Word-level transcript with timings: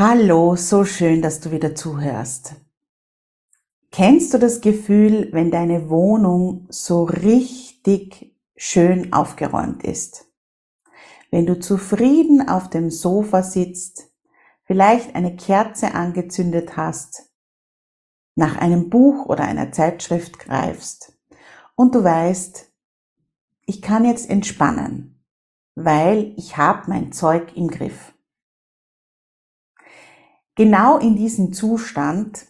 Hallo, 0.00 0.54
so 0.54 0.84
schön, 0.84 1.22
dass 1.22 1.40
du 1.40 1.50
wieder 1.50 1.74
zuhörst. 1.74 2.54
Kennst 3.90 4.32
du 4.32 4.38
das 4.38 4.60
Gefühl, 4.60 5.28
wenn 5.32 5.50
deine 5.50 5.90
Wohnung 5.90 6.68
so 6.68 7.02
richtig 7.02 8.32
schön 8.54 9.12
aufgeräumt 9.12 9.82
ist? 9.82 10.26
Wenn 11.32 11.46
du 11.46 11.58
zufrieden 11.58 12.48
auf 12.48 12.70
dem 12.70 12.90
Sofa 12.90 13.42
sitzt, 13.42 14.12
vielleicht 14.62 15.16
eine 15.16 15.34
Kerze 15.34 15.92
angezündet 15.94 16.76
hast, 16.76 17.32
nach 18.36 18.56
einem 18.56 18.90
Buch 18.90 19.26
oder 19.26 19.42
einer 19.42 19.72
Zeitschrift 19.72 20.38
greifst 20.38 21.18
und 21.74 21.96
du 21.96 22.04
weißt, 22.04 22.70
ich 23.66 23.82
kann 23.82 24.04
jetzt 24.04 24.30
entspannen, 24.30 25.24
weil 25.74 26.34
ich 26.36 26.56
habe 26.56 26.88
mein 26.88 27.10
Zeug 27.10 27.56
im 27.56 27.66
Griff. 27.66 28.14
Genau 30.58 30.98
in 30.98 31.14
diesen 31.14 31.52
Zustand 31.52 32.48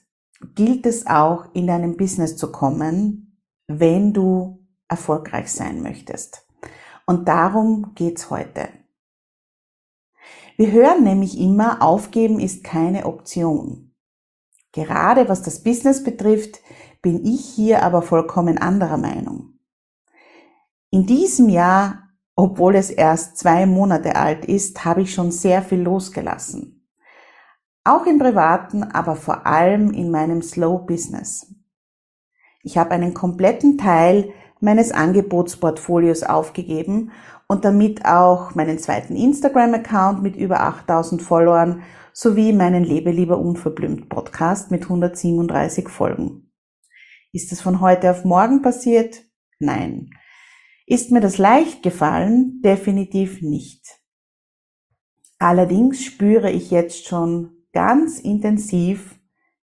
gilt 0.55 0.87
es 0.87 1.07
auch 1.07 1.45
in 1.53 1.67
deinem 1.67 1.99
Business 1.99 2.39
zu 2.39 2.51
kommen, 2.51 3.39
wenn 3.67 4.15
du 4.15 4.67
erfolgreich 4.89 5.53
sein 5.53 5.83
möchtest. 5.83 6.49
Und 7.05 7.29
darum 7.29 7.93
geht's 7.95 8.31
heute. 8.31 8.71
Wir 10.57 10.73
hören 10.73 11.05
nämlich 11.05 11.39
immer, 11.39 11.83
aufgeben 11.83 12.41
ist 12.41 12.65
keine 12.65 13.05
Option. 13.05 13.95
Gerade 14.73 15.29
was 15.29 15.43
das 15.43 15.63
Business 15.63 16.03
betrifft, 16.03 16.61
bin 17.03 17.27
ich 17.27 17.45
hier 17.45 17.83
aber 17.83 18.01
vollkommen 18.01 18.57
anderer 18.57 18.97
Meinung. 18.97 19.59
In 20.89 21.05
diesem 21.05 21.51
Jahr, 21.51 22.09
obwohl 22.35 22.75
es 22.75 22.89
erst 22.89 23.37
zwei 23.37 23.67
Monate 23.67 24.17
alt 24.17 24.47
ist, 24.47 24.83
habe 24.87 25.03
ich 25.03 25.13
schon 25.13 25.31
sehr 25.31 25.61
viel 25.61 25.83
losgelassen. 25.83 26.78
Auch 27.85 28.07
im 28.07 28.19
privaten, 28.19 28.83
aber 28.83 29.17
vor 29.17 29.47
allem 29.47 29.91
in 29.91 30.11
meinem 30.11 30.43
Slow 30.43 30.85
Business. 30.87 31.55
Ich 32.63 32.77
habe 32.77 32.91
einen 32.91 33.15
kompletten 33.15 33.79
Teil 33.79 34.33
meines 34.61 34.93
Angebotsportfolios 34.93 36.23
aufgegeben 36.23 37.13
und 37.47 37.65
damit 37.65 38.05
auch 38.05 38.55
meinen 38.55 38.79
zweiten 38.79 39.17
Instagram-Account 39.17 40.23
mit 40.23 40.37
über 40.37 40.61
8000 40.61 41.23
Followern 41.23 41.83
sowie 42.13 42.53
meinen 42.53 42.85
Lebe 42.85 43.11
lieber 43.11 43.39
unverblümt 43.39 44.09
Podcast 44.09 44.71
mit 44.71 44.83
137 44.83 45.89
Folgen. 45.89 46.53
Ist 47.33 47.53
es 47.53 47.61
von 47.61 47.81
heute 47.81 48.11
auf 48.11 48.25
morgen 48.25 48.61
passiert? 48.61 49.23
Nein. 49.61 50.11
Ist 50.87 51.11
mir 51.13 51.21
das 51.21 51.39
leicht 51.39 51.83
gefallen? 51.83 52.61
Definitiv 52.63 53.43
nicht. 53.43 53.87
Allerdings 55.39 56.03
spüre 56.03 56.51
ich 56.51 56.71
jetzt 56.71 57.07
schon 57.07 57.58
ganz 57.79 58.19
intensiv 58.19 59.21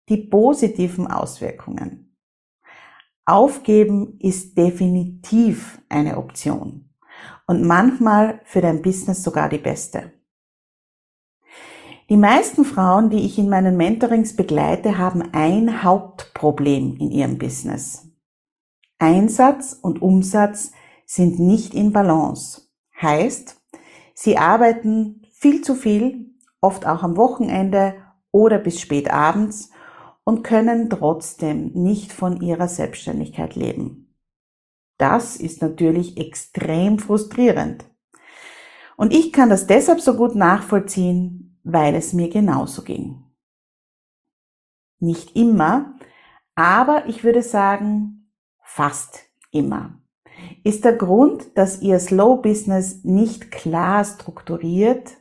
die 0.09 0.16
positiven 0.16 1.06
Auswirkungen. 1.06 2.16
Aufgeben 3.25 4.19
ist 4.19 4.59
definitiv 4.59 5.81
eine 5.88 6.19
Option 6.19 6.91
und 7.47 7.62
manchmal 7.62 8.41
für 8.43 8.60
dein 8.62 8.82
Business 8.82 9.22
sogar 9.22 9.49
die 9.49 9.59
beste. 9.59 10.12
Die 12.09 12.16
meisten 12.16 12.65
Frauen, 12.65 13.10
die 13.10 13.25
ich 13.25 13.38
in 13.38 13.49
meinen 13.49 13.76
Mentorings 13.76 14.34
begleite, 14.34 14.99
haben 14.99 15.22
ein 15.31 15.84
Hauptproblem 15.84 16.97
in 16.97 17.12
ihrem 17.12 17.38
Business. 17.38 18.09
Einsatz 18.99 19.78
und 19.81 20.03
Umsatz 20.03 20.72
sind 21.06 21.38
nicht 21.38 21.75
in 21.75 21.93
Balance. 21.93 22.62
Heißt, 23.00 23.62
sie 24.15 24.37
arbeiten 24.37 25.22
viel 25.31 25.62
zu 25.62 25.76
viel 25.76 26.31
oft 26.60 26.87
auch 26.87 27.03
am 27.03 27.16
Wochenende 27.16 27.94
oder 28.32 28.59
bis 28.59 28.81
spät 28.81 29.10
abends 29.10 29.71
und 30.25 30.43
können 30.43 30.91
trotzdem 30.91 31.72
nicht 31.72 32.12
von 32.12 32.41
ihrer 32.41 32.69
Selbstständigkeit 32.69 33.56
leben. 33.56 34.15
Das 34.99 35.37
ist 35.37 35.62
natürlich 35.62 36.19
extrem 36.19 36.99
frustrierend. 36.99 37.84
Und 38.97 39.15
ich 39.15 39.32
kann 39.32 39.49
das 39.49 39.66
deshalb 39.66 40.00
so 40.00 40.15
gut 40.15 40.34
nachvollziehen, 40.34 41.59
weil 41.65 41.94
es 41.94 42.12
mir 42.12 42.28
genauso 42.28 42.82
ging. 42.82 43.25
Nicht 44.99 45.34
immer, 45.34 45.94
aber 46.54 47.06
ich 47.06 47.25
würde 47.25 47.43
sagen, 47.43 48.31
fast 48.62 49.31
immer. 49.50 49.99
Ist 50.65 50.84
der 50.84 50.93
Grund, 50.93 51.56
dass 51.56 51.81
Ihr 51.81 51.99
Slow 51.99 52.43
Business 52.43 53.03
nicht 53.03 53.50
klar 53.50 54.04
strukturiert 54.04 55.16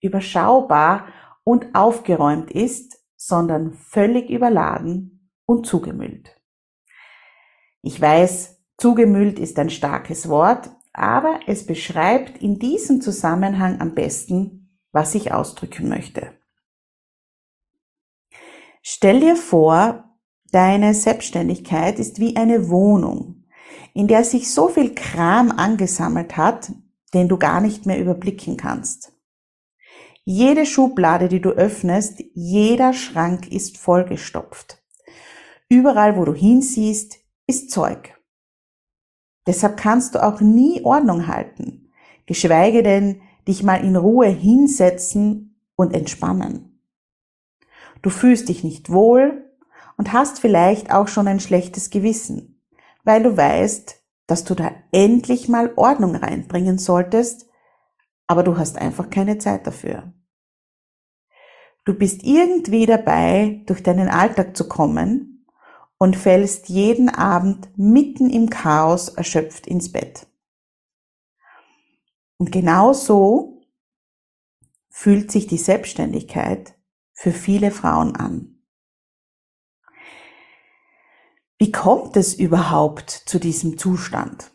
überschaubar 0.00 1.06
und 1.44 1.74
aufgeräumt 1.74 2.50
ist, 2.50 2.98
sondern 3.16 3.72
völlig 3.72 4.30
überladen 4.30 5.30
und 5.46 5.66
zugemüllt. 5.66 6.40
Ich 7.82 8.00
weiß, 8.00 8.62
zugemüllt 8.78 9.38
ist 9.38 9.58
ein 9.58 9.70
starkes 9.70 10.28
Wort, 10.28 10.70
aber 10.92 11.40
es 11.46 11.66
beschreibt 11.66 12.38
in 12.38 12.58
diesem 12.58 13.00
Zusammenhang 13.00 13.80
am 13.80 13.94
besten, 13.94 14.78
was 14.92 15.14
ich 15.14 15.32
ausdrücken 15.32 15.88
möchte. 15.88 16.32
Stell 18.82 19.20
dir 19.20 19.36
vor, 19.36 20.16
deine 20.50 20.94
Selbstständigkeit 20.94 21.98
ist 21.98 22.18
wie 22.18 22.36
eine 22.36 22.68
Wohnung, 22.70 23.44
in 23.94 24.08
der 24.08 24.24
sich 24.24 24.50
so 24.52 24.68
viel 24.68 24.94
Kram 24.94 25.50
angesammelt 25.50 26.36
hat, 26.36 26.72
den 27.12 27.28
du 27.28 27.38
gar 27.38 27.60
nicht 27.60 27.86
mehr 27.86 28.00
überblicken 28.00 28.56
kannst. 28.56 29.12
Jede 30.24 30.66
Schublade, 30.66 31.28
die 31.28 31.40
du 31.40 31.50
öffnest, 31.50 32.22
jeder 32.34 32.92
Schrank 32.92 33.50
ist 33.50 33.78
vollgestopft. 33.78 34.82
Überall, 35.68 36.16
wo 36.16 36.24
du 36.24 36.34
hinsiehst, 36.34 37.16
ist 37.46 37.70
Zeug. 37.70 38.14
Deshalb 39.46 39.78
kannst 39.78 40.14
du 40.14 40.22
auch 40.22 40.40
nie 40.40 40.84
Ordnung 40.84 41.26
halten, 41.26 41.90
geschweige 42.26 42.82
denn 42.82 43.22
dich 43.48 43.62
mal 43.62 43.82
in 43.82 43.96
Ruhe 43.96 44.28
hinsetzen 44.28 45.58
und 45.74 45.94
entspannen. 45.94 46.82
Du 48.02 48.10
fühlst 48.10 48.48
dich 48.50 48.62
nicht 48.62 48.92
wohl 48.92 49.50
und 49.96 50.12
hast 50.12 50.38
vielleicht 50.38 50.92
auch 50.92 51.08
schon 51.08 51.28
ein 51.28 51.40
schlechtes 51.40 51.88
Gewissen, 51.88 52.60
weil 53.04 53.22
du 53.22 53.36
weißt, 53.36 53.96
dass 54.26 54.44
du 54.44 54.54
da 54.54 54.70
endlich 54.92 55.48
mal 55.48 55.72
Ordnung 55.76 56.14
reinbringen 56.14 56.78
solltest 56.78 57.50
aber 58.30 58.44
du 58.44 58.56
hast 58.56 58.78
einfach 58.78 59.10
keine 59.10 59.38
Zeit 59.38 59.66
dafür. 59.66 60.12
Du 61.84 61.94
bist 61.94 62.22
irgendwie 62.22 62.86
dabei, 62.86 63.62
durch 63.66 63.82
deinen 63.82 64.08
Alltag 64.08 64.56
zu 64.56 64.68
kommen 64.68 65.46
und 65.98 66.16
fällst 66.16 66.68
jeden 66.68 67.08
Abend 67.08 67.68
mitten 67.76 68.30
im 68.30 68.50
Chaos 68.50 69.08
erschöpft 69.08 69.66
ins 69.66 69.90
Bett. 69.90 70.26
Und 72.38 72.52
genau 72.52 72.92
so 72.92 73.62
fühlt 74.88 75.30
sich 75.30 75.46
die 75.46 75.58
Selbstständigkeit 75.58 76.74
für 77.12 77.32
viele 77.32 77.70
Frauen 77.70 78.16
an. 78.16 78.62
Wie 81.58 81.72
kommt 81.72 82.16
es 82.16 82.32
überhaupt 82.32 83.10
zu 83.10 83.38
diesem 83.38 83.76
Zustand? 83.76 84.50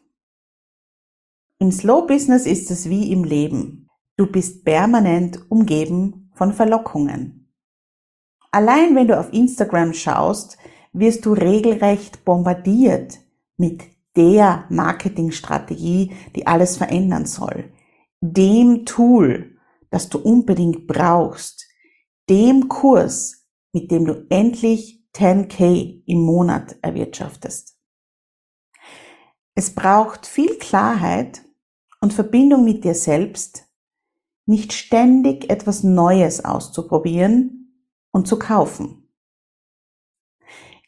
Im 1.60 1.72
Slow 1.72 2.08
Business 2.08 2.48
ist 2.48 2.72
es 2.72 2.90
wie 2.90 3.12
im 3.12 3.24
Leben. 3.24 3.88
Du 4.18 4.26
bist 4.26 4.66
permanent 4.66 5.50
umgeben 5.52 6.25
von 6.36 6.54
Verlockungen. 6.54 7.52
Allein 8.52 8.96
wenn 8.96 9.08
du 9.08 9.20
auf 9.20 9.34
Instagram 9.34 9.94
schaust, 9.94 10.58
wirst 10.94 11.26
du 11.26 11.34
regelrecht 11.34 12.24
bombardiert 12.24 13.20
mit 13.58 13.84
der 14.16 14.66
Marketingstrategie, 14.70 16.16
die 16.36 16.48
alles 16.48 16.78
verändern 16.78 17.26
soll, 17.26 17.74
dem 18.22 18.86
Tool, 18.86 19.58
das 19.90 20.10
du 20.10 20.20
unbedingt 20.20 20.88
brauchst, 20.88 21.68
dem 22.30 22.70
Kurs, 22.70 23.46
mit 23.74 23.92
dem 23.92 24.06
du 24.06 24.26
endlich 24.30 25.06
10k 25.16 26.04
im 26.06 26.22
Monat 26.22 26.78
erwirtschaftest. 26.82 27.78
Es 29.54 29.74
braucht 29.74 30.26
viel 30.26 30.58
Klarheit 30.58 31.42
und 32.02 32.14
Verbindung 32.14 32.66
mit 32.66 32.84
dir 32.84 32.96
selbst, 32.96 33.68
nicht 34.46 34.74
ständig 34.74 35.50
etwas 35.50 35.84
Neues 35.84 36.46
auszuprobieren, 36.46 37.56
und 38.16 38.30
zu 38.30 38.40
kaufen. 38.40 39.10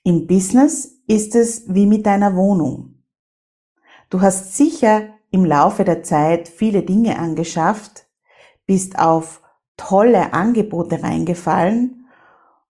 Im 0.01 0.27
Business 0.27 1.01
ist 1.07 1.36
es 1.36 1.65
wie 1.68 1.86
mit 1.86 2.06
deiner 2.06 2.38
Wohnung. 2.38 3.04
Du 4.09 4.21
hast 4.21 4.56
sicher 4.56 5.09
im 5.30 5.44
Laufe 5.44 5.83
der 5.83 6.04
Zeit 6.04 6.48
viele 6.48 6.83
Dinge 6.83 7.19
angeschafft, 7.19 8.07
bist 8.65 8.98
auf 8.98 9.42
tolle 9.75 10.31
Angebote 10.31 11.03
reingefallen 11.03 12.07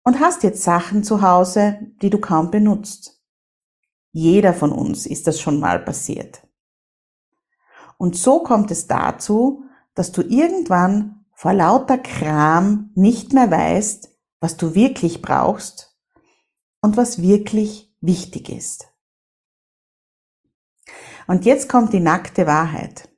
und 0.03 0.19
hast 0.19 0.43
jetzt 0.43 0.65
Sachen 0.65 1.05
zu 1.05 1.23
Hause, 1.23 1.79
die 2.03 2.11
du 2.11 2.19
kaum 2.19 2.51
benutzt. 2.51 3.23
Jeder 4.11 4.53
von 4.53 4.73
uns 4.73 5.07
ist 5.07 5.29
das 5.29 5.41
schon 5.41 5.61
mal 5.61 5.79
passiert. 5.79 6.45
Und 7.99 8.17
so 8.17 8.43
kommt 8.43 8.73
es 8.73 8.89
dazu, 8.89 9.63
dass 10.01 10.13
du 10.13 10.23
irgendwann 10.23 11.27
vor 11.35 11.53
lauter 11.53 11.99
Kram 11.99 12.91
nicht 12.95 13.35
mehr 13.35 13.51
weißt, 13.51 14.09
was 14.41 14.57
du 14.57 14.75
wirklich 14.75 15.21
brauchst 15.21 15.95
und 16.81 16.97
was 16.97 17.21
wirklich 17.21 17.95
wichtig 18.01 18.49
ist. 18.49 18.95
Und 21.27 21.45
jetzt 21.45 21.69
kommt 21.69 21.93
die 21.93 22.01
nackte 22.01 22.47
Wahrheit. 22.47 23.11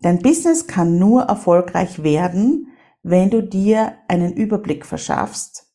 Dein 0.00 0.18
Business 0.18 0.66
kann 0.66 0.98
nur 0.98 1.22
erfolgreich 1.26 2.02
werden, 2.02 2.76
wenn 3.04 3.30
du 3.30 3.40
dir 3.40 3.98
einen 4.08 4.32
Überblick 4.32 4.84
verschaffst, 4.84 5.72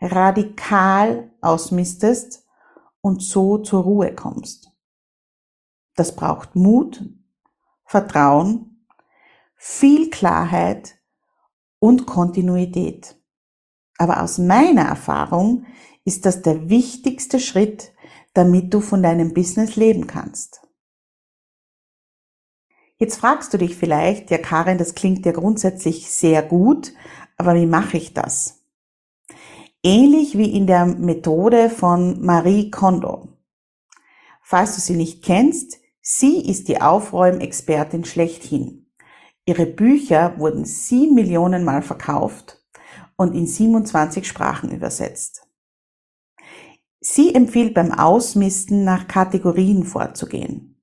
radikal 0.00 1.30
ausmistest 1.40 2.44
und 3.02 3.22
so 3.22 3.58
zur 3.58 3.84
Ruhe 3.84 4.12
kommst. 4.16 4.72
Das 5.94 6.16
braucht 6.16 6.56
Mut, 6.56 7.08
Vertrauen, 7.84 8.74
viel 9.58 10.08
Klarheit 10.08 10.96
und 11.80 12.06
Kontinuität. 12.06 13.16
Aber 13.98 14.22
aus 14.22 14.38
meiner 14.38 14.82
Erfahrung 14.82 15.66
ist 16.04 16.24
das 16.24 16.42
der 16.42 16.70
wichtigste 16.70 17.40
Schritt, 17.40 17.92
damit 18.32 18.72
du 18.72 18.80
von 18.80 19.02
deinem 19.02 19.34
Business 19.34 19.76
leben 19.76 20.06
kannst. 20.06 20.62
Jetzt 22.96 23.18
fragst 23.18 23.52
du 23.52 23.58
dich 23.58 23.76
vielleicht, 23.76 24.30
ja 24.30 24.38
Karin, 24.38 24.78
das 24.78 24.94
klingt 24.94 25.26
ja 25.26 25.32
grundsätzlich 25.32 26.10
sehr 26.10 26.42
gut, 26.42 26.92
aber 27.36 27.54
wie 27.54 27.66
mache 27.66 27.96
ich 27.96 28.14
das? 28.14 28.64
Ähnlich 29.82 30.38
wie 30.38 30.56
in 30.56 30.66
der 30.66 30.86
Methode 30.86 31.70
von 31.70 32.24
Marie 32.24 32.70
Kondo. 32.70 33.28
Falls 34.42 34.74
du 34.74 34.80
sie 34.80 34.96
nicht 34.96 35.22
kennst, 35.22 35.78
sie 36.00 36.48
ist 36.48 36.68
die 36.68 36.80
Aufräumexpertin 36.80 38.04
schlechthin. 38.04 38.87
Ihre 39.48 39.64
Bücher 39.64 40.38
wurden 40.38 40.66
sieben 40.66 41.14
Millionen 41.14 41.64
Mal 41.64 41.80
verkauft 41.80 42.62
und 43.16 43.34
in 43.34 43.46
27 43.46 44.28
Sprachen 44.28 44.70
übersetzt. 44.70 45.48
Sie 47.00 47.34
empfiehlt 47.34 47.72
beim 47.72 47.90
Ausmisten 47.90 48.84
nach 48.84 49.08
Kategorien 49.08 49.84
vorzugehen. 49.84 50.82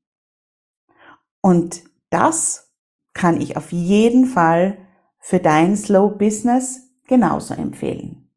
Und 1.41 1.83
das 2.09 2.73
kann 3.13 3.39
ich 3.39 3.55
auf 3.55 3.71
jeden 3.71 4.25
Fall 4.25 4.79
für 5.19 5.37
dein 5.37 5.77
Slow 5.77 6.17
Business 6.17 6.89
genauso 7.05 7.53
empfehlen. 7.53 8.31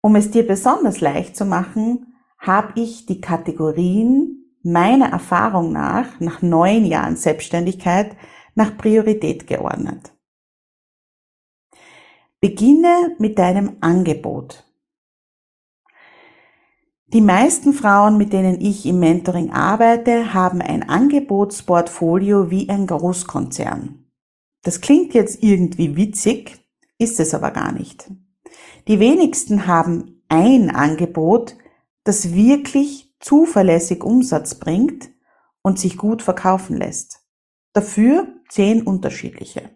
Um 0.00 0.16
es 0.16 0.32
dir 0.32 0.44
besonders 0.44 1.00
leicht 1.00 1.36
zu 1.36 1.44
machen, 1.44 2.16
habe 2.38 2.72
ich 2.80 3.06
die 3.06 3.20
Kategorien 3.20 4.52
meiner 4.64 5.10
Erfahrung 5.10 5.70
nach, 5.70 6.18
nach 6.18 6.42
neun 6.42 6.84
Jahren 6.84 7.14
Selbstständigkeit, 7.14 8.16
nach 8.54 8.76
Priorität 8.76 9.46
geordnet. 9.46 10.12
Beginne 12.40 13.16
mit 13.18 13.38
deinem 13.38 13.76
Angebot. 13.80 14.64
Die 17.06 17.20
meisten 17.20 17.72
Frauen, 17.72 18.18
mit 18.18 18.32
denen 18.32 18.60
ich 18.60 18.86
im 18.86 18.98
Mentoring 18.98 19.50
arbeite, 19.52 20.34
haben 20.34 20.60
ein 20.60 20.88
Angebotsportfolio 20.88 22.50
wie 22.50 22.68
ein 22.68 22.86
Großkonzern. 22.86 24.04
Das 24.62 24.80
klingt 24.80 25.14
jetzt 25.14 25.42
irgendwie 25.42 25.96
witzig, 25.96 26.58
ist 26.98 27.20
es 27.20 27.34
aber 27.34 27.50
gar 27.50 27.72
nicht. 27.72 28.10
Die 28.88 28.98
wenigsten 28.98 29.66
haben 29.66 30.22
ein 30.28 30.70
Angebot, 30.70 31.56
das 32.02 32.34
wirklich 32.34 33.14
zuverlässig 33.20 34.02
Umsatz 34.02 34.56
bringt 34.56 35.10
und 35.62 35.78
sich 35.78 35.96
gut 35.96 36.20
verkaufen 36.20 36.76
lässt. 36.76 37.20
Dafür 37.72 38.28
zehn 38.54 38.82
unterschiedliche. 38.82 39.70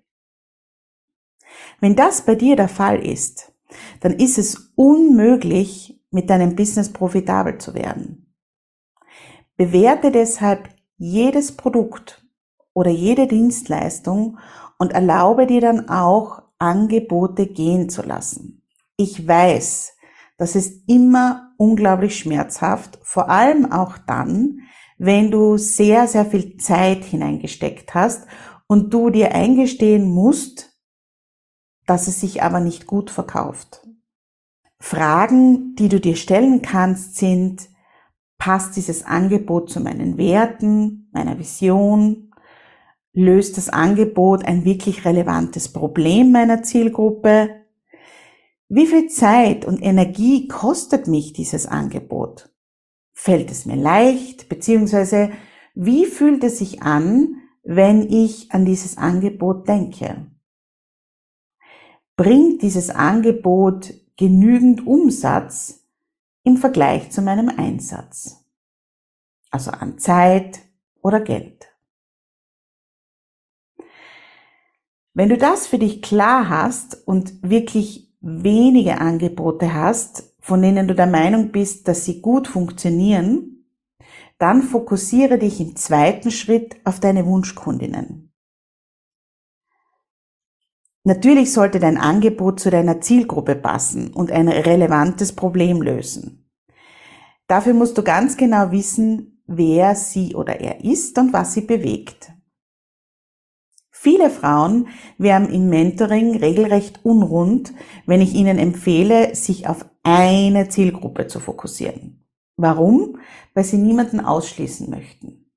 Wenn 1.80 1.96
das 1.96 2.22
bei 2.22 2.36
dir 2.36 2.54
der 2.54 2.68
Fall 2.68 3.04
ist, 3.04 3.52
dann 4.00 4.12
ist 4.12 4.38
es 4.38 4.72
unmöglich, 4.76 6.00
mit 6.10 6.30
deinem 6.30 6.56
Business 6.56 6.90
profitabel 6.90 7.58
zu 7.58 7.74
werden. 7.74 8.34
Bewerte 9.56 10.10
deshalb 10.10 10.70
jedes 10.96 11.54
Produkt 11.54 12.24
oder 12.72 12.90
jede 12.90 13.26
Dienstleistung 13.26 14.38
und 14.78 14.92
erlaube 14.92 15.46
dir 15.46 15.60
dann 15.60 15.90
auch 15.90 16.42
Angebote 16.58 17.46
gehen 17.46 17.90
zu 17.90 18.02
lassen. 18.02 18.62
Ich 18.96 19.26
weiß, 19.26 19.92
das 20.38 20.54
ist 20.54 20.88
immer 20.88 21.52
unglaublich 21.58 22.18
schmerzhaft, 22.18 22.98
vor 23.02 23.28
allem 23.28 23.70
auch 23.70 23.98
dann, 23.98 24.60
wenn 24.98 25.30
du 25.30 25.56
sehr, 25.56 26.08
sehr 26.08 26.24
viel 26.24 26.56
Zeit 26.56 27.04
hineingesteckt 27.04 27.94
hast 27.94 28.26
und 28.68 28.94
du 28.94 29.10
dir 29.10 29.34
eingestehen 29.34 30.08
musst, 30.08 30.78
dass 31.86 32.06
es 32.06 32.20
sich 32.20 32.42
aber 32.42 32.60
nicht 32.60 32.86
gut 32.86 33.10
verkauft. 33.10 33.86
Fragen, 34.78 35.74
die 35.74 35.88
du 35.88 35.98
dir 35.98 36.14
stellen 36.14 36.62
kannst, 36.62 37.16
sind, 37.16 37.68
passt 38.36 38.76
dieses 38.76 39.04
Angebot 39.04 39.70
zu 39.70 39.80
meinen 39.80 40.16
Werten, 40.16 41.08
meiner 41.12 41.38
Vision? 41.38 42.32
Löst 43.12 43.56
das 43.56 43.68
Angebot 43.68 44.44
ein 44.44 44.64
wirklich 44.64 45.04
relevantes 45.04 45.72
Problem 45.72 46.30
meiner 46.30 46.62
Zielgruppe? 46.62 47.50
Wie 48.68 48.86
viel 48.86 49.08
Zeit 49.08 49.64
und 49.64 49.82
Energie 49.82 50.46
kostet 50.46 51.08
mich 51.08 51.32
dieses 51.32 51.66
Angebot? 51.66 52.50
Fällt 53.14 53.50
es 53.50 53.66
mir 53.66 53.76
leicht, 53.76 54.48
beziehungsweise 54.48 55.30
wie 55.74 56.04
fühlt 56.04 56.44
es 56.44 56.58
sich 56.58 56.82
an, 56.82 57.47
wenn 57.70 58.10
ich 58.10 58.50
an 58.50 58.64
dieses 58.64 58.96
Angebot 58.96 59.68
denke? 59.68 60.26
bringt 62.16 62.62
dieses 62.62 62.90
Angebot 62.90 63.94
genügend 64.16 64.84
Umsatz 64.86 65.86
im 66.42 66.56
Vergleich 66.56 67.10
zu 67.10 67.22
meinem 67.22 67.48
Einsatz. 67.48 68.44
Also 69.50 69.70
an 69.70 69.98
Zeit 69.98 70.58
oder 71.00 71.20
Geld. 71.20 71.68
Wenn 75.14 75.28
du 75.28 75.38
das 75.38 75.68
für 75.68 75.78
dich 75.78 76.02
klar 76.02 76.48
hast 76.48 77.06
und 77.06 77.48
wirklich 77.48 78.12
wenige 78.20 79.00
Angebote 79.00 79.72
hast, 79.72 80.34
von 80.40 80.60
denen 80.60 80.88
du 80.88 80.96
der 80.96 81.06
Meinung 81.06 81.52
bist, 81.52 81.86
dass 81.86 82.04
sie 82.04 82.20
gut 82.20 82.48
funktionieren, 82.48 83.57
dann 84.38 84.62
fokussiere 84.62 85.38
dich 85.38 85.60
im 85.60 85.76
zweiten 85.76 86.30
Schritt 86.30 86.76
auf 86.84 87.00
deine 87.00 87.26
Wunschkundinnen. 87.26 88.32
Natürlich 91.04 91.52
sollte 91.52 91.80
dein 91.80 91.96
Angebot 91.96 92.60
zu 92.60 92.70
deiner 92.70 93.00
Zielgruppe 93.00 93.54
passen 93.54 94.12
und 94.12 94.30
ein 94.30 94.48
relevantes 94.48 95.34
Problem 95.34 95.80
lösen. 95.80 96.50
Dafür 97.46 97.72
musst 97.72 97.96
du 97.96 98.02
ganz 98.02 98.36
genau 98.36 98.70
wissen, 98.70 99.42
wer 99.46 99.94
sie 99.94 100.34
oder 100.34 100.60
er 100.60 100.84
ist 100.84 101.18
und 101.18 101.32
was 101.32 101.54
sie 101.54 101.62
bewegt. 101.62 102.30
Viele 103.90 104.30
Frauen 104.30 104.88
werden 105.16 105.48
im 105.48 105.68
Mentoring 105.70 106.36
regelrecht 106.36 107.00
unrund, 107.04 107.72
wenn 108.06 108.20
ich 108.20 108.34
ihnen 108.34 108.58
empfehle, 108.58 109.34
sich 109.34 109.66
auf 109.66 109.86
eine 110.04 110.68
Zielgruppe 110.68 111.26
zu 111.26 111.40
fokussieren. 111.40 112.24
Warum? 112.56 113.18
Weil 113.58 113.64
sie 113.64 113.78
niemanden 113.78 114.20
ausschließen 114.20 114.88
möchten. 114.88 115.50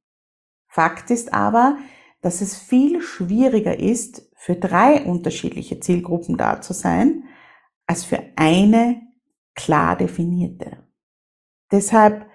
Fakt 0.68 1.12
ist 1.12 1.36
aber, 1.36 1.78
dass 2.22 2.42
es 2.42 2.58
viel 2.58 3.00
schwieriger 3.00 3.78
ist, 3.78 4.28
für 4.36 4.56
drei 4.56 5.06
unterschiedliche 5.06 5.80
Zielgruppen 5.80 6.36
da 6.36 6.62
zu 6.62 6.74
sein, 6.74 7.26
als 7.86 8.04
für 8.04 8.20
eine 8.38 9.04
klar 9.54 9.96
definierte. 9.96 10.84
Deshalb 11.72 12.26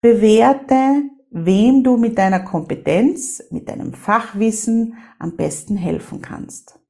bewerte, 0.00 1.04
wem 1.30 1.84
du 1.84 1.96
mit 1.96 2.18
deiner 2.18 2.40
Kompetenz, 2.40 3.40
mit 3.52 3.68
deinem 3.68 3.94
Fachwissen 3.94 4.96
am 5.20 5.36
besten 5.36 5.76
helfen 5.76 6.20
kannst. 6.22 6.80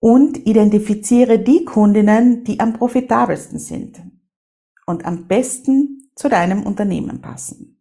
Und 0.00 0.48
identifiziere 0.48 1.38
die 1.38 1.64
Kundinnen, 1.64 2.42
die 2.42 2.58
am 2.58 2.72
profitabelsten 2.72 3.60
sind 3.60 4.02
und 4.84 5.04
am 5.04 5.28
besten 5.28 5.97
zu 6.18 6.28
deinem 6.28 6.66
Unternehmen 6.66 7.22
passen. 7.22 7.80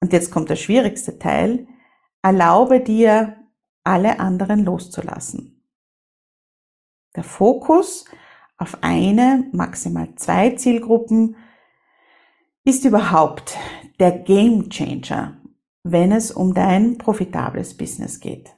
Und 0.00 0.12
jetzt 0.12 0.30
kommt 0.30 0.50
der 0.50 0.56
schwierigste 0.56 1.18
Teil. 1.18 1.66
Erlaube 2.20 2.80
dir, 2.80 3.36
alle 3.84 4.20
anderen 4.20 4.64
loszulassen. 4.64 5.66
Der 7.16 7.24
Fokus 7.24 8.04
auf 8.58 8.82
eine, 8.82 9.48
maximal 9.52 10.14
zwei 10.16 10.50
Zielgruppen 10.50 11.36
ist 12.64 12.84
überhaupt 12.84 13.56
der 13.98 14.10
Game 14.10 14.68
Changer, 14.68 15.40
wenn 15.84 16.12
es 16.12 16.30
um 16.30 16.52
dein 16.52 16.98
profitables 16.98 17.76
Business 17.76 18.20
geht. 18.20 18.54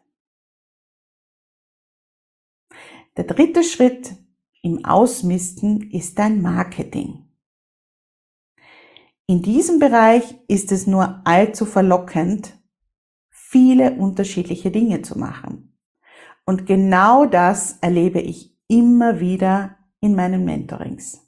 Der 3.16 3.24
dritte 3.24 3.62
Schritt 3.62 4.16
im 4.62 4.84
Ausmisten 4.84 5.92
ist 5.92 6.18
dein 6.18 6.42
Marketing. 6.42 7.25
In 9.28 9.42
diesem 9.42 9.80
Bereich 9.80 10.36
ist 10.46 10.70
es 10.70 10.86
nur 10.86 11.20
allzu 11.24 11.66
verlockend, 11.66 12.56
viele 13.28 13.94
unterschiedliche 13.94 14.70
Dinge 14.70 15.02
zu 15.02 15.18
machen. 15.18 15.76
Und 16.44 16.64
genau 16.64 17.26
das 17.26 17.78
erlebe 17.80 18.20
ich 18.20 18.56
immer 18.68 19.18
wieder 19.18 19.78
in 19.98 20.14
meinen 20.14 20.44
Mentorings. 20.44 21.26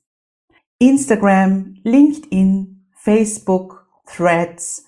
Instagram, 0.79 1.75
LinkedIn, 1.83 2.87
Facebook, 2.95 3.89
Threads, 4.07 4.85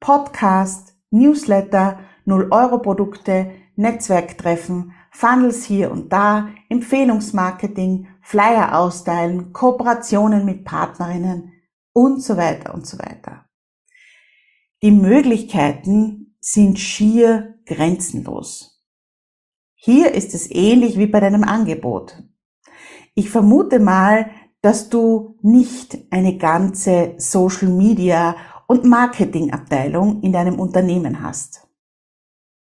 Podcast, 0.00 0.96
Newsletter, 1.10 1.98
0-Euro-Produkte, 2.26 3.50
Netzwerktreffen, 3.76 4.92
Funnels 5.10 5.64
hier 5.64 5.90
und 5.90 6.10
da, 6.14 6.48
Empfehlungsmarketing, 6.70 8.08
Flyer 8.22 8.78
austeilen, 8.78 9.52
Kooperationen 9.52 10.46
mit 10.46 10.64
Partnerinnen 10.64 11.53
und 11.94 12.22
so 12.22 12.36
weiter 12.36 12.74
und 12.74 12.86
so 12.86 12.98
weiter. 12.98 13.46
Die 14.82 14.90
Möglichkeiten 14.90 16.36
sind 16.40 16.78
schier 16.78 17.58
grenzenlos. 17.64 18.84
Hier 19.74 20.12
ist 20.12 20.34
es 20.34 20.50
ähnlich 20.50 20.98
wie 20.98 21.06
bei 21.06 21.20
deinem 21.20 21.44
Angebot. 21.44 22.22
Ich 23.14 23.30
vermute 23.30 23.78
mal, 23.78 24.30
dass 24.60 24.90
du 24.90 25.38
nicht 25.40 25.98
eine 26.10 26.36
ganze 26.36 27.14
Social 27.16 27.68
Media 27.68 28.36
und 28.66 28.84
Marketing 28.84 29.52
Abteilung 29.52 30.22
in 30.22 30.32
deinem 30.32 30.58
Unternehmen 30.58 31.22
hast. 31.22 31.68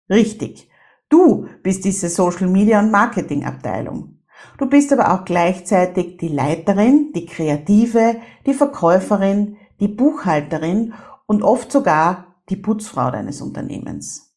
Richtig. 0.09 0.69
Du 1.09 1.47
bist 1.61 1.85
diese 1.85 2.09
Social 2.09 2.47
Media 2.47 2.79
und 2.79 2.91
Marketing 2.91 3.45
Abteilung. 3.45 4.12
Du 4.57 4.67
bist 4.67 4.93
aber 4.93 5.13
auch 5.13 5.25
gleichzeitig 5.25 6.17
die 6.17 6.27
Leiterin, 6.27 7.11
die 7.13 7.25
Kreative, 7.25 8.17
die 8.45 8.53
Verkäuferin, 8.53 9.57
die 9.79 9.87
Buchhalterin 9.87 10.93
und 11.25 11.43
oft 11.43 11.71
sogar 11.71 12.35
die 12.49 12.55
Putzfrau 12.55 13.11
deines 13.11 13.41
Unternehmens. 13.41 14.35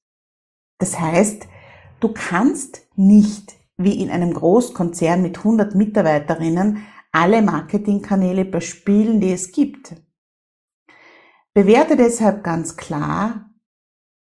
Das 0.78 0.98
heißt, 0.98 1.46
du 2.00 2.12
kannst 2.12 2.82
nicht 2.96 3.54
wie 3.76 4.00
in 4.02 4.10
einem 4.10 4.32
Großkonzern 4.32 5.20
mit 5.20 5.38
100 5.38 5.74
Mitarbeiterinnen 5.74 6.86
alle 7.12 7.42
Marketingkanäle 7.42 8.44
bespielen, 8.44 9.20
die 9.20 9.32
es 9.32 9.52
gibt. 9.52 9.96
Bewerte 11.54 11.96
deshalb 11.96 12.44
ganz 12.44 12.76
klar, 12.76 13.50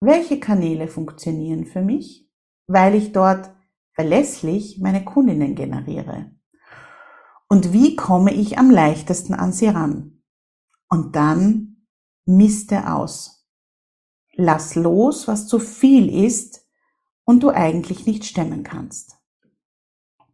welche 0.01 0.39
Kanäle 0.39 0.88
funktionieren 0.88 1.65
für 1.65 1.82
mich, 1.82 2.30
weil 2.68 2.96
ich 2.96 3.12
dort 3.12 3.54
verlässlich 3.96 4.80
meine 4.80 5.04
Kundinnen 5.04 5.56
generiere. 5.56 6.32
Und 7.48 7.74
wie 7.74 7.96
komme 7.96 8.34
ich 8.34 8.60
am 8.60 8.70
leichtesten 8.70 9.34
an 9.34 9.52
sie 9.52 9.68
ran? 9.68 10.22
Und 10.90 11.16
dann 11.16 11.88
miste 12.25 12.92
aus. 12.92 13.48
Lass 14.34 14.75
los, 14.75 15.28
was 15.28 15.48
zu 15.48 15.60
viel 15.60 16.14
ist 16.14 16.68
und 17.24 17.44
du 17.44 17.50
eigentlich 17.50 18.06
nicht 18.06 18.25
stemmen 18.25 18.64
kannst. 18.64 19.18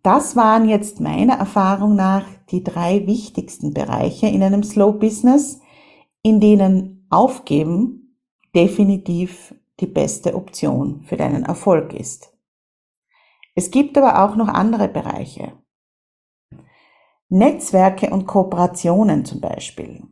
Das 0.03 0.35
waren 0.35 0.67
jetzt 0.67 0.99
meiner 0.99 1.35
Erfahrung 1.35 1.95
nach 1.95 2.25
die 2.49 2.63
drei 2.63 3.05
wichtigsten 3.05 3.73
Bereiche 3.73 4.27
in 4.27 4.41
einem 4.41 4.63
Slow 4.63 4.93
Business, 4.93 5.59
in 6.23 6.39
denen 6.39 7.05
Aufgeben 7.11 8.17
definitiv 8.55 9.53
die 9.79 9.87
beste 9.87 10.35
Option 10.35 11.03
für 11.03 11.17
deinen 11.17 11.43
Erfolg 11.43 11.93
ist. 11.93 12.33
Es 13.55 13.71
gibt 13.71 13.97
aber 13.97 14.23
auch 14.23 14.35
noch 14.35 14.47
andere 14.47 14.87
Bereiche. 14.87 15.53
Netzwerke 17.29 18.09
und 18.09 18.27
Kooperationen 18.27 19.25
zum 19.25 19.39
Beispiel. 19.39 20.03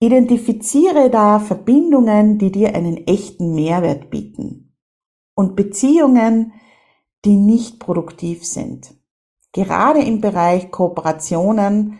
Identifiziere 0.00 1.10
da 1.10 1.40
Verbindungen, 1.40 2.38
die 2.38 2.52
dir 2.52 2.74
einen 2.74 3.06
echten 3.06 3.54
Mehrwert 3.54 4.10
bieten 4.10 4.76
und 5.34 5.56
Beziehungen, 5.56 6.52
die 7.24 7.36
nicht 7.36 7.80
produktiv 7.80 8.44
sind. 8.44 8.94
Gerade 9.52 10.00
im 10.02 10.20
Bereich 10.20 10.70
Kooperationen 10.70 11.98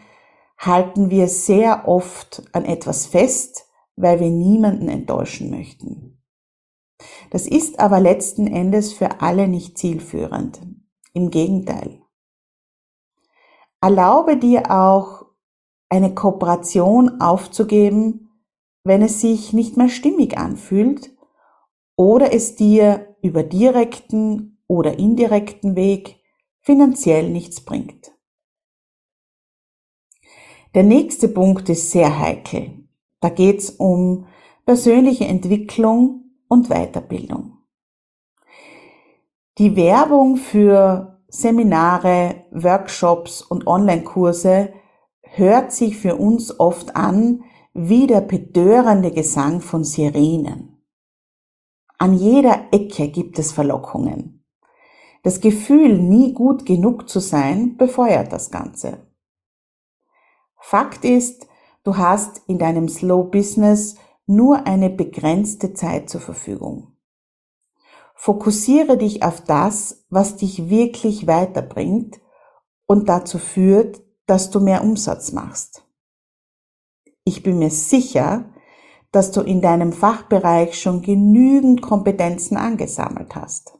halten 0.58 1.10
wir 1.10 1.28
sehr 1.28 1.88
oft 1.88 2.42
an 2.52 2.64
etwas 2.64 3.06
fest, 3.06 3.68
weil 3.96 4.20
wir 4.20 4.30
niemanden 4.30 4.88
enttäuschen 4.88 5.50
möchten. 5.50 6.13
Das 7.34 7.48
ist 7.48 7.80
aber 7.80 7.98
letzten 7.98 8.46
Endes 8.46 8.92
für 8.92 9.20
alle 9.20 9.48
nicht 9.48 9.76
zielführend. 9.76 10.60
Im 11.14 11.30
Gegenteil. 11.30 12.00
Erlaube 13.80 14.36
dir 14.36 14.70
auch 14.70 15.26
eine 15.88 16.14
Kooperation 16.14 17.20
aufzugeben, 17.20 18.30
wenn 18.84 19.02
es 19.02 19.20
sich 19.20 19.52
nicht 19.52 19.76
mehr 19.76 19.88
stimmig 19.88 20.38
anfühlt 20.38 21.12
oder 21.96 22.32
es 22.32 22.54
dir 22.54 23.16
über 23.20 23.42
direkten 23.42 24.62
oder 24.68 24.96
indirekten 25.00 25.74
Weg 25.74 26.20
finanziell 26.60 27.30
nichts 27.30 27.62
bringt. 27.62 28.12
Der 30.76 30.84
nächste 30.84 31.26
Punkt 31.26 31.68
ist 31.68 31.90
sehr 31.90 32.16
heikel. 32.16 32.86
Da 33.18 33.28
geht 33.28 33.58
es 33.58 33.70
um 33.70 34.28
persönliche 34.64 35.24
Entwicklung 35.24 36.23
und 36.54 36.70
Weiterbildung. 36.70 37.58
Die 39.58 39.76
Werbung 39.76 40.36
für 40.36 41.20
Seminare, 41.28 42.46
Workshops 42.50 43.42
und 43.42 43.66
Online-Kurse 43.66 44.72
hört 45.22 45.72
sich 45.72 45.98
für 45.98 46.16
uns 46.16 46.58
oft 46.58 46.96
an 46.96 47.44
wie 47.72 48.06
der 48.06 48.20
betörende 48.20 49.10
Gesang 49.10 49.60
von 49.60 49.84
Sirenen. 49.84 50.80
An 51.98 52.14
jeder 52.14 52.68
Ecke 52.72 53.08
gibt 53.08 53.38
es 53.38 53.52
Verlockungen. 53.52 54.44
Das 55.22 55.40
Gefühl, 55.40 55.98
nie 55.98 56.34
gut 56.34 56.66
genug 56.66 57.08
zu 57.08 57.18
sein, 57.18 57.76
befeuert 57.76 58.32
das 58.32 58.50
Ganze. 58.50 59.06
Fakt 60.60 61.04
ist, 61.04 61.48
du 61.82 61.96
hast 61.96 62.42
in 62.46 62.58
deinem 62.58 62.88
Slow 62.88 63.24
Business 63.30 63.96
nur 64.26 64.66
eine 64.66 64.90
begrenzte 64.90 65.74
Zeit 65.74 66.08
zur 66.08 66.20
Verfügung. 66.20 66.96
Fokussiere 68.14 68.96
dich 68.96 69.22
auf 69.22 69.42
das, 69.42 70.04
was 70.08 70.36
dich 70.36 70.70
wirklich 70.70 71.26
weiterbringt 71.26 72.20
und 72.86 73.08
dazu 73.08 73.38
führt, 73.38 74.02
dass 74.26 74.50
du 74.50 74.60
mehr 74.60 74.82
Umsatz 74.82 75.32
machst. 75.32 75.84
Ich 77.24 77.42
bin 77.42 77.58
mir 77.58 77.70
sicher, 77.70 78.50
dass 79.12 79.30
du 79.30 79.42
in 79.42 79.60
deinem 79.60 79.92
Fachbereich 79.92 80.80
schon 80.80 81.02
genügend 81.02 81.82
Kompetenzen 81.82 82.56
angesammelt 82.56 83.34
hast. 83.34 83.78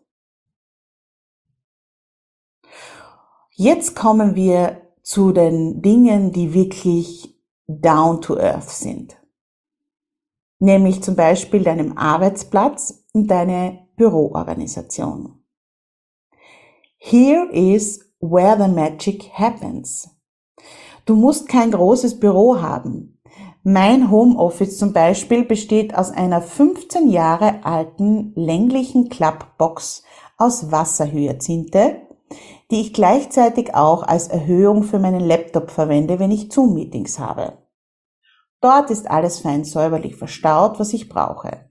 Jetzt 3.51 3.95
kommen 3.95 4.35
wir 4.35 4.83
zu 5.03 5.33
den 5.33 5.81
Dingen, 5.81 6.33
die 6.33 6.55
wirklich 6.55 7.41
down 7.67 8.21
to 8.21 8.37
earth 8.37 8.71
sind. 8.71 9.17
Nämlich 10.59 11.03
zum 11.03 11.17
Beispiel 11.17 11.63
deinem 11.63 11.99
Arbeitsplatz 11.99 13.05
und 13.13 13.29
deine 13.29 13.87
Büroorganisation. 13.97 15.45
Here 16.99 17.49
is 17.53 18.01
where 18.21 18.57
the 18.57 18.73
magic 18.73 19.31
happens. 19.35 20.09
Du 21.05 21.17
musst 21.17 21.49
kein 21.49 21.71
großes 21.71 22.19
Büro 22.19 22.61
haben. 22.63 23.21
Mein 23.63 24.11
Homeoffice 24.11 24.79
zum 24.79 24.93
Beispiel 24.93 25.45
besteht 25.45 25.95
aus 25.95 26.11
einer 26.11 26.43
15 26.43 27.11
Jahre 27.11 27.65
alten 27.65 28.33
länglichen 28.35 29.09
Klappbox 29.09 30.03
aus 30.37 30.71
Wasserhyazinthe, 30.71 32.03
die 32.71 32.81
ich 32.81 32.93
gleichzeitig 32.93 33.75
auch 33.75 34.03
als 34.03 34.29
Erhöhung 34.29 34.83
für 34.83 34.99
meinen 34.99 35.21
Laptop 35.21 35.71
verwende, 35.71 36.19
wenn 36.19 36.31
ich 36.31 36.53
Zoom-Meetings 36.53 37.19
habe. 37.19 37.64
Dort 38.65 38.89
ist 38.89 39.11
alles 39.11 39.41
fein 39.41 39.63
säuberlich 39.63 40.17
verstaut, 40.17 40.81
was 40.81 40.95
ich 40.95 41.11
brauche. 41.11 41.69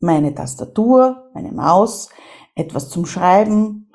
Meine 0.00 0.34
Tastatur, 0.34 1.28
meine 1.34 1.52
Maus, 1.52 2.08
etwas 2.54 2.88
zum 2.88 3.04
Schreiben, 3.04 3.92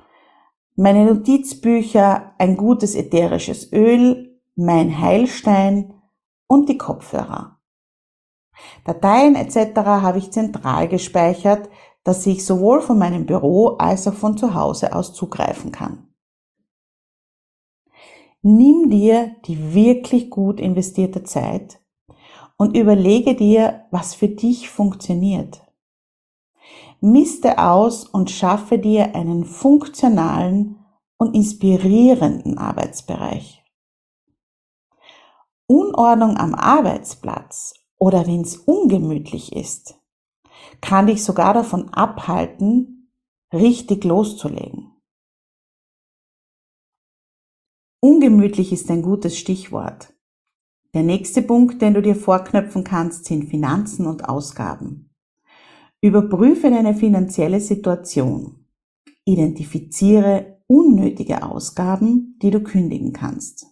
meine 0.76 1.06
Notizbücher, 1.06 2.36
ein 2.38 2.56
gutes 2.56 2.94
ätherisches 2.94 3.74
Öl, 3.74 4.40
mein 4.56 5.02
Heilstein 5.02 5.96
und 6.46 6.70
die 6.70 6.78
Kopfhörer. 6.78 7.58
Dateien 8.86 9.34
etc. 9.34 9.76
habe 9.78 10.20
ich 10.20 10.30
zentral 10.30 10.88
gespeichert, 10.88 11.68
dass 12.04 12.28
ich 12.28 12.46
sowohl 12.46 12.82
von 12.84 13.00
meinem 13.00 13.26
Büro 13.26 13.78
als 13.80 14.08
auch 14.08 14.14
von 14.14 14.38
zu 14.38 14.54
Hause 14.54 14.94
aus 14.94 15.16
zugreifen 15.16 15.72
kann. 15.72 16.11
Nimm 18.44 18.90
dir 18.90 19.36
die 19.46 19.76
wirklich 19.76 20.32
gut 20.32 20.60
investierte 20.60 21.24
Zeit 21.24 21.80
und 22.58 22.76
überlege 22.76 23.36
dir, 23.36 23.86
was 23.92 24.16
für 24.16 24.30
dich 24.30 24.70
funktioniert. 24.70 25.62
Miste 27.02 27.60
aus 27.60 28.06
und 28.06 28.32
schaffe 28.32 28.80
dir 28.80 29.16
einen 29.16 29.46
funktionalen 29.46 30.78
und 31.18 31.36
inspirierenden 31.36 32.58
Arbeitsbereich. 32.58 33.64
Unordnung 35.68 36.36
am 36.38 36.56
Arbeitsplatz 36.56 37.76
oder 37.98 38.26
wenn 38.26 38.42
es 38.42 38.58
ungemütlich 38.58 39.56
ist, 39.56 40.00
kann 40.82 41.08
dich 41.08 41.24
sogar 41.24 41.54
davon 41.54 41.90
abhalten, 41.90 43.12
richtig 43.54 44.04
loszulegen. 44.04 44.91
Ungemütlich 48.04 48.74
ist 48.74 48.90
ein 48.90 49.04
gutes 49.04 49.38
Stichwort. 49.38 50.12
Der 50.96 51.04
nächste 51.04 51.44
Punkt, 51.44 51.84
den 51.84 51.94
du 51.94 52.02
dir 52.02 52.16
vorknöpfen 52.16 52.84
kannst, 52.84 53.26
sind 53.26 53.46
Finanzen 53.46 54.08
und 54.08 54.28
Ausgaben. 54.28 55.14
Überprüfe 56.02 56.72
deine 56.72 56.96
finanzielle 56.96 57.60
Situation. 57.60 58.66
Identifiziere 59.24 60.64
unnötige 60.66 61.44
Ausgaben, 61.44 62.40
die 62.42 62.50
du 62.50 62.62
kündigen 62.62 63.14
kannst. 63.14 63.68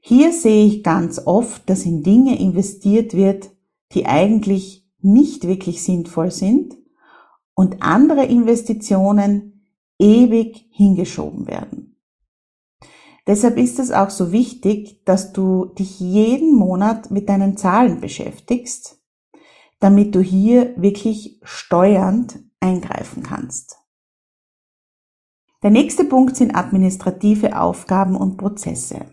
Hier 0.00 0.30
sehe 0.30 0.66
ich 0.66 0.82
ganz 0.82 1.18
oft, 1.24 1.70
dass 1.70 1.86
in 1.86 2.02
Dinge 2.02 2.38
investiert 2.38 3.14
wird, 3.14 3.52
die 3.92 4.04
eigentlich 4.04 4.86
nicht 5.00 5.46
wirklich 5.46 5.82
sinnvoll 5.82 6.30
sind 6.30 6.76
und 7.54 7.82
andere 7.82 8.26
Investitionen 8.26 9.66
ewig 9.98 10.66
hingeschoben 10.72 11.46
werden. 11.46 11.91
Deshalb 13.26 13.56
ist 13.56 13.78
es 13.78 13.92
auch 13.92 14.10
so 14.10 14.32
wichtig, 14.32 15.04
dass 15.04 15.32
du 15.32 15.66
dich 15.66 16.00
jeden 16.00 16.56
Monat 16.56 17.10
mit 17.10 17.28
deinen 17.28 17.56
Zahlen 17.56 18.00
beschäftigst, 18.00 18.98
damit 19.78 20.14
du 20.14 20.20
hier 20.20 20.74
wirklich 20.76 21.40
steuernd 21.44 22.40
eingreifen 22.60 23.22
kannst. 23.22 23.78
Der 25.62 25.70
nächste 25.70 26.04
Punkt 26.04 26.36
sind 26.36 26.56
administrative 26.56 27.60
Aufgaben 27.60 28.16
und 28.16 28.36
Prozesse. 28.36 29.06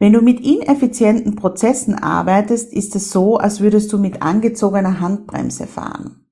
Wenn 0.00 0.12
du 0.12 0.20
mit 0.20 0.40
ineffizienten 0.40 1.36
Prozessen 1.36 1.94
arbeitest, 1.94 2.72
ist 2.72 2.96
es 2.96 3.12
so, 3.12 3.36
als 3.36 3.60
würdest 3.60 3.92
du 3.92 3.98
mit 3.98 4.20
angezogener 4.20 4.98
Handbremse 4.98 5.68
fahren. 5.68 6.26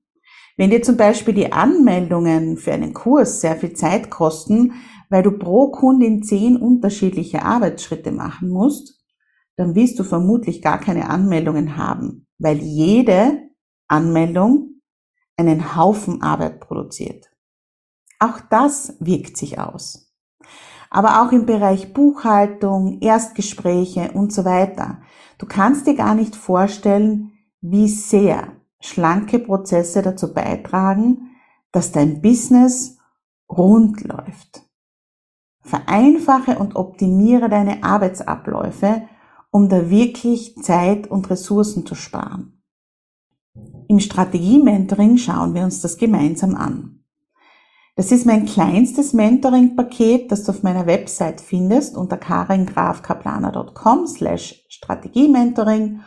Wenn 0.57 0.71
dir 0.71 0.83
zum 0.83 0.97
Beispiel 0.97 1.35
die 1.35 1.53
Anmeldungen 1.53 2.57
für 2.57 2.73
einen 2.73 2.93
Kurs 2.93 3.41
sehr 3.41 3.55
viel 3.55 3.75
Zeit 3.75 4.11
kosten, 4.11 4.73
weil 5.11 5.23
du 5.23 5.33
pro 5.33 5.71
Kundin 5.71 6.23
zehn 6.23 6.57
unterschiedliche 6.57 7.43
Arbeitsschritte 7.43 8.13
machen 8.13 8.49
musst, 8.49 8.99
dann 9.57 9.75
wirst 9.75 9.99
du 9.99 10.05
vermutlich 10.05 10.63
gar 10.63 10.81
keine 10.81 11.11
Anmeldungen 11.11 11.77
haben, 11.77 12.27
weil 12.39 12.57
jede 12.57 13.51
Anmeldung 13.89 14.81
einen 15.37 15.77
Haufen 15.77 16.23
Arbeit 16.23 16.61
produziert. 16.61 17.31
Auch 18.19 18.41
das 18.49 18.97
wirkt 19.01 19.37
sich 19.37 19.59
aus 19.59 20.11
aber 20.91 21.23
auch 21.23 21.33
im 21.33 21.47
Bereich 21.47 21.95
Buchhaltung, 21.95 23.01
Erstgespräche 23.01 24.11
und 24.13 24.33
so 24.33 24.45
weiter. 24.45 25.01
Du 25.39 25.47
kannst 25.47 25.87
dir 25.87 25.95
gar 25.95 26.17
nicht 26.17 26.35
vorstellen, 26.35 27.33
wie 27.61 27.89
sehr 27.89 28.57
schlanke 28.81 29.39
Prozesse 29.39 30.03
dazu 30.03 30.35
beitragen, 30.35 31.31
dass 31.71 31.93
dein 31.93 32.21
Business 32.21 32.99
rund 33.49 34.03
läuft. 34.03 34.63
Vereinfache 35.71 36.59
und 36.59 36.75
optimiere 36.75 37.49
deine 37.49 37.85
Arbeitsabläufe, 37.85 39.03
um 39.51 39.69
da 39.69 39.89
wirklich 39.89 40.57
Zeit 40.57 41.09
und 41.09 41.31
Ressourcen 41.31 41.87
zu 41.87 41.95
sparen. 41.95 42.61
Im 43.89 44.01
Strategie-Mentoring 44.01 45.17
schauen 45.17 45.55
wir 45.55 45.63
uns 45.63 45.81
das 45.81 45.97
gemeinsam 45.97 46.55
an. 46.55 47.05
Das 47.97 48.13
ist 48.13 48.27
mein 48.27 48.47
kleinstes 48.47 49.13
Mentoring-Paket, 49.13 50.33
das 50.33 50.45
du 50.45 50.53
auf 50.53 50.63
meiner 50.63 50.87
Website 50.87 51.41
findest 51.41 51.97
unter 51.97 52.17
karingrafkaplaner.com 52.17 54.07
slash 54.07 54.65
Strategie-Mentoring. 54.69 56.01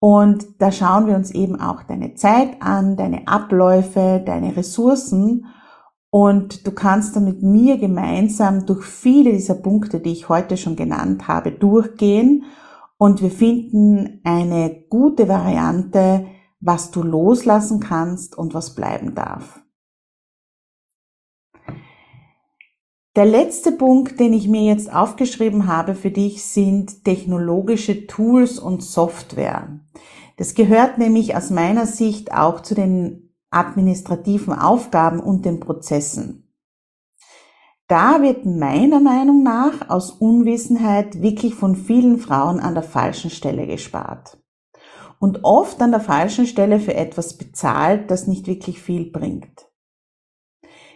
Und 0.00 0.46
da 0.58 0.70
schauen 0.70 1.06
wir 1.06 1.16
uns 1.16 1.30
eben 1.30 1.60
auch 1.60 1.82
deine 1.82 2.14
Zeit 2.14 2.60
an, 2.60 2.96
deine 2.96 3.26
Abläufe, 3.28 4.22
deine 4.24 4.56
Ressourcen. 4.56 5.46
Und 6.10 6.66
du 6.66 6.72
kannst 6.72 7.16
dann 7.16 7.24
mit 7.24 7.42
mir 7.42 7.76
gemeinsam 7.76 8.64
durch 8.64 8.84
viele 8.84 9.32
dieser 9.32 9.54
Punkte, 9.54 10.00
die 10.00 10.12
ich 10.12 10.28
heute 10.28 10.56
schon 10.56 10.74
genannt 10.74 11.28
habe, 11.28 11.52
durchgehen. 11.52 12.44
Und 12.96 13.20
wir 13.20 13.30
finden 13.30 14.20
eine 14.24 14.84
gute 14.88 15.28
Variante, 15.28 16.26
was 16.60 16.90
du 16.90 17.02
loslassen 17.02 17.80
kannst 17.80 18.36
und 18.36 18.54
was 18.54 18.74
bleiben 18.74 19.14
darf. 19.14 19.60
Der 23.14 23.26
letzte 23.26 23.72
Punkt, 23.72 24.20
den 24.20 24.32
ich 24.32 24.48
mir 24.48 24.62
jetzt 24.62 24.92
aufgeschrieben 24.92 25.66
habe 25.66 25.94
für 25.94 26.10
dich, 26.10 26.44
sind 26.44 27.04
technologische 27.04 28.06
Tools 28.06 28.58
und 28.58 28.82
Software. 28.82 29.80
Das 30.36 30.54
gehört 30.54 30.98
nämlich 30.98 31.34
aus 31.34 31.50
meiner 31.50 31.86
Sicht 31.86 32.32
auch 32.32 32.60
zu 32.60 32.76
den 32.76 33.27
administrativen 33.50 34.54
Aufgaben 34.54 35.20
und 35.20 35.44
den 35.44 35.60
Prozessen. 35.60 36.48
Da 37.88 38.20
wird 38.20 38.44
meiner 38.44 39.00
Meinung 39.00 39.42
nach 39.42 39.88
aus 39.88 40.10
Unwissenheit 40.10 41.22
wirklich 41.22 41.54
von 41.54 41.74
vielen 41.74 42.18
Frauen 42.18 42.60
an 42.60 42.74
der 42.74 42.82
falschen 42.82 43.30
Stelle 43.30 43.66
gespart. 43.66 44.38
Und 45.18 45.42
oft 45.42 45.80
an 45.80 45.90
der 45.90 46.00
falschen 46.00 46.46
Stelle 46.46 46.80
für 46.80 46.94
etwas 46.94 47.38
bezahlt, 47.38 48.10
das 48.10 48.26
nicht 48.26 48.46
wirklich 48.46 48.80
viel 48.80 49.10
bringt. 49.10 49.66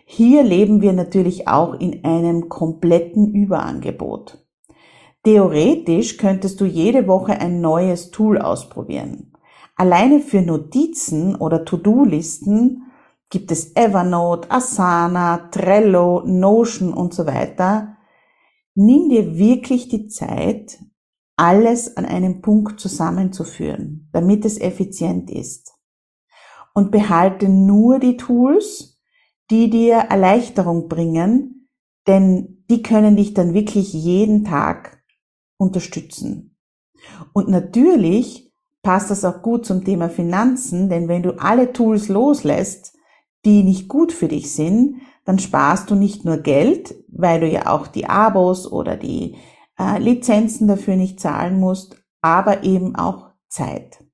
Hier 0.04 0.42
leben 0.42 0.82
wir 0.82 0.92
natürlich 0.92 1.48
auch 1.48 1.72
in 1.72 2.04
einem 2.04 2.50
kompletten 2.50 3.34
Überangebot. 3.34 4.46
Theoretisch 5.24 6.18
könntest 6.18 6.60
du 6.60 6.66
jede 6.66 7.06
Woche 7.06 7.32
ein 7.40 7.62
neues 7.62 8.10
Tool 8.10 8.38
ausprobieren. 8.38 9.31
Alleine 9.76 10.20
für 10.20 10.42
Notizen 10.42 11.34
oder 11.34 11.64
To-Do-Listen 11.64 12.92
gibt 13.30 13.50
es 13.50 13.74
Evernote, 13.74 14.50
Asana, 14.50 15.48
Trello, 15.50 16.22
Notion 16.26 16.92
und 16.92 17.14
so 17.14 17.26
weiter. 17.26 17.96
Nimm 18.74 19.08
dir 19.08 19.36
wirklich 19.36 19.88
die 19.88 20.08
Zeit, 20.08 20.78
alles 21.36 21.96
an 21.96 22.04
einem 22.04 22.42
Punkt 22.42 22.78
zusammenzuführen, 22.78 24.08
damit 24.12 24.44
es 24.44 24.60
effizient 24.60 25.30
ist. 25.30 25.72
Und 26.74 26.90
behalte 26.90 27.48
nur 27.48 27.98
die 27.98 28.16
Tools, 28.16 29.00
die 29.50 29.70
dir 29.70 29.94
Erleichterung 29.96 30.88
bringen, 30.88 31.68
denn 32.06 32.64
die 32.70 32.82
können 32.82 33.16
dich 33.16 33.34
dann 33.34 33.54
wirklich 33.54 33.92
jeden 33.92 34.44
Tag 34.44 35.02
unterstützen. 35.58 36.56
Und 37.32 37.48
natürlich 37.48 38.51
passt 38.82 39.10
das 39.10 39.24
auch 39.24 39.42
gut 39.42 39.64
zum 39.64 39.84
Thema 39.84 40.08
Finanzen, 40.08 40.88
denn 40.88 41.08
wenn 41.08 41.22
du 41.22 41.40
alle 41.40 41.72
Tools 41.72 42.08
loslässt, 42.08 42.94
die 43.44 43.62
nicht 43.62 43.88
gut 43.88 44.12
für 44.12 44.28
dich 44.28 44.52
sind, 44.54 45.00
dann 45.24 45.38
sparst 45.38 45.90
du 45.90 45.94
nicht 45.94 46.24
nur 46.24 46.38
Geld, 46.38 46.94
weil 47.08 47.40
du 47.40 47.48
ja 47.48 47.66
auch 47.68 47.86
die 47.86 48.06
Abos 48.06 48.70
oder 48.70 48.96
die 48.96 49.36
äh, 49.78 49.98
Lizenzen 49.98 50.66
dafür 50.66 50.96
nicht 50.96 51.20
zahlen 51.20 51.60
musst, 51.60 51.96
aber 52.20 52.64
eben 52.64 52.96
auch 52.96 53.30
Zeit. 53.48 54.04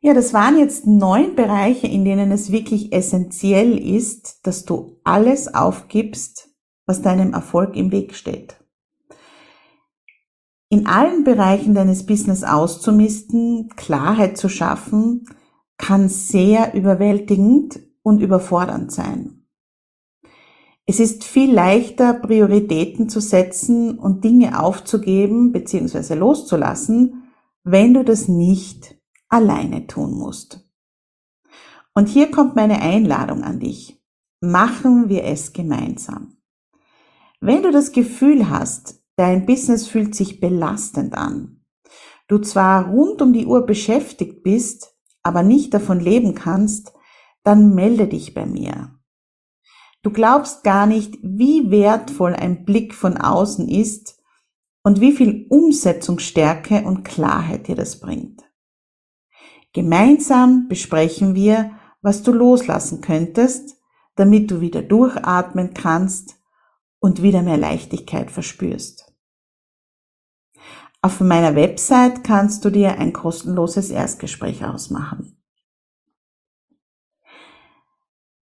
Ja, 0.00 0.12
das 0.12 0.34
waren 0.34 0.58
jetzt 0.58 0.86
neun 0.86 1.34
Bereiche, 1.34 1.86
in 1.86 2.04
denen 2.04 2.30
es 2.30 2.52
wirklich 2.52 2.92
essentiell 2.92 3.78
ist, 3.78 4.46
dass 4.46 4.64
du 4.64 5.00
alles 5.02 5.54
aufgibst, 5.54 6.50
was 6.86 7.00
deinem 7.00 7.32
Erfolg 7.32 7.74
im 7.74 7.90
Weg 7.90 8.14
steht. 8.14 8.63
In 10.74 10.88
allen 10.88 11.22
Bereichen 11.22 11.72
deines 11.72 12.04
Business 12.04 12.42
auszumisten, 12.42 13.68
Klarheit 13.76 14.36
zu 14.36 14.48
schaffen, 14.48 15.24
kann 15.78 16.08
sehr 16.08 16.74
überwältigend 16.74 17.78
und 18.02 18.20
überfordernd 18.20 18.90
sein. 18.90 19.46
Es 20.84 20.98
ist 20.98 21.22
viel 21.22 21.54
leichter, 21.54 22.12
Prioritäten 22.12 23.08
zu 23.08 23.20
setzen 23.20 24.00
und 24.00 24.24
Dinge 24.24 24.60
aufzugeben 24.60 25.52
bzw. 25.52 26.14
loszulassen, 26.14 27.22
wenn 27.62 27.94
du 27.94 28.02
das 28.02 28.26
nicht 28.26 28.96
alleine 29.28 29.86
tun 29.86 30.18
musst. 30.18 30.68
Und 31.94 32.08
hier 32.08 32.32
kommt 32.32 32.56
meine 32.56 32.82
Einladung 32.82 33.44
an 33.44 33.60
dich. 33.60 34.02
Machen 34.40 35.08
wir 35.08 35.22
es 35.22 35.52
gemeinsam. 35.52 36.36
Wenn 37.38 37.62
du 37.62 37.70
das 37.70 37.92
Gefühl 37.92 38.50
hast, 38.50 39.03
dein 39.16 39.46
Business 39.46 39.86
fühlt 39.86 40.14
sich 40.14 40.40
belastend 40.40 41.14
an, 41.14 41.64
du 42.28 42.38
zwar 42.38 42.88
rund 42.88 43.22
um 43.22 43.32
die 43.32 43.46
Uhr 43.46 43.66
beschäftigt 43.66 44.42
bist, 44.42 44.94
aber 45.22 45.42
nicht 45.42 45.72
davon 45.74 46.00
leben 46.00 46.34
kannst, 46.34 46.92
dann 47.42 47.74
melde 47.74 48.06
dich 48.06 48.34
bei 48.34 48.46
mir. 48.46 48.98
Du 50.02 50.10
glaubst 50.10 50.64
gar 50.64 50.86
nicht, 50.86 51.18
wie 51.22 51.70
wertvoll 51.70 52.34
ein 52.34 52.64
Blick 52.64 52.94
von 52.94 53.16
außen 53.16 53.68
ist 53.68 54.20
und 54.82 55.00
wie 55.00 55.12
viel 55.12 55.46
Umsetzungsstärke 55.48 56.82
und 56.82 57.04
Klarheit 57.04 57.68
dir 57.68 57.74
das 57.74 58.00
bringt. 58.00 58.42
Gemeinsam 59.72 60.68
besprechen 60.68 61.34
wir, 61.34 61.72
was 62.02 62.22
du 62.22 62.32
loslassen 62.32 63.00
könntest, 63.00 63.78
damit 64.14 64.50
du 64.50 64.60
wieder 64.60 64.82
durchatmen 64.82 65.72
kannst 65.72 66.36
und 67.00 67.22
wieder 67.22 67.42
mehr 67.42 67.56
Leichtigkeit 67.56 68.30
verspürst. 68.30 69.03
Auf 71.04 71.20
meiner 71.20 71.54
Website 71.54 72.24
kannst 72.24 72.64
du 72.64 72.70
dir 72.70 72.98
ein 72.98 73.12
kostenloses 73.12 73.90
Erstgespräch 73.90 74.64
ausmachen. 74.64 75.36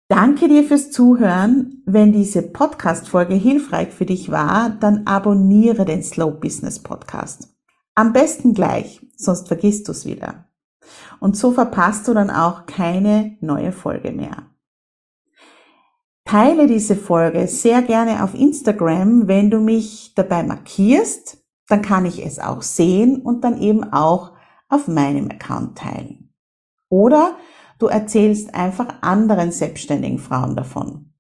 Danke 0.10 0.50
dir 0.50 0.66
fürs 0.66 0.92
Zuhören. 0.92 1.82
Wenn 1.86 2.12
diese 2.12 2.42
Podcast-Folge 2.42 3.36
hilfreich 3.36 3.94
für 3.94 4.06
dich 4.06 4.30
war, 4.30 4.72
dann 4.72 5.08
abonniere 5.08 5.86
den 5.86 6.04
Slow 6.04 6.32
Business 6.32 6.80
Podcast. 6.80 7.48
Am 7.96 8.12
besten 8.12 8.54
gleich, 8.54 9.08
sonst 9.16 9.48
vergisst 9.48 9.88
du 9.88 9.94
es 9.94 10.06
wieder. 10.06 10.50
Und 11.22 11.38
so 11.38 11.54
verpasst 11.54 12.10
du 12.10 12.14
dann 12.14 12.30
auch 12.30 12.66
keine 12.66 13.38
neue 13.40 13.72
Folge 13.72 14.12
mehr. 14.12 14.48
Teile 16.26 16.68
diese 16.68 16.98
Folge 16.98 17.48
sehr 17.48 17.82
gerne 17.84 18.22
auf 18.22 18.34
Instagram, 18.34 19.30
wenn 19.30 19.50
du 19.50 19.62
mich 19.62 20.14
dabei 20.14 20.44
markierst, 20.44 21.39
dann 21.70 21.82
kann 21.82 22.06
ich 22.06 22.26
es 22.26 22.40
auch 22.40 22.62
sehen 22.62 23.22
und 23.22 23.44
dann 23.44 23.62
eben 23.62 23.84
auch 23.94 24.34
auf 24.68 24.88
meinem 24.88 25.30
Account 25.30 25.78
teilen. 25.78 26.34
Oder 26.90 27.38
Du 27.80 27.88
erzählst 27.88 28.54
einfach 28.54 29.02
anderen 29.02 29.54
selbstständigen 29.54 30.20
Frauen 30.20 30.58
davon. 30.58 31.14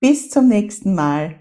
Bis 0.00 0.30
zum 0.30 0.46
nächsten 0.46 0.94
Mal. 0.94 1.40